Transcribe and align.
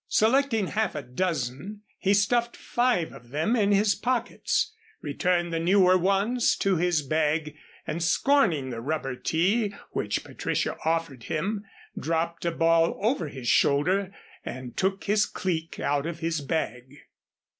Selecting 0.09 0.65
half 0.69 0.95
a 0.95 1.03
dozen, 1.03 1.83
he 1.99 2.11
stuffed 2.11 2.57
five 2.57 3.13
of 3.13 3.29
them 3.29 3.55
in 3.55 3.71
his 3.71 3.93
pockets, 3.93 4.73
returned 5.03 5.53
the 5.53 5.59
newer 5.59 5.95
ones 5.95 6.55
to 6.55 6.77
his 6.77 7.03
bag 7.03 7.55
and 7.85 8.01
scorning 8.01 8.71
the 8.71 8.81
rubber 8.81 9.15
tee 9.15 9.75
which 9.91 10.23
Patricia 10.23 10.75
offered 10.85 11.25
him, 11.25 11.63
dropped 11.95 12.45
a 12.45 12.51
ball 12.51 12.97
over 12.99 13.27
his 13.27 13.47
shoulder 13.47 14.11
and 14.43 14.75
took 14.75 15.03
his 15.03 15.27
cleek 15.27 15.79
out 15.79 16.07
of 16.07 16.17
his 16.17 16.41
bag. 16.41 16.95